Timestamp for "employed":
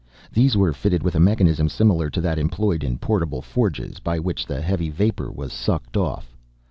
2.39-2.83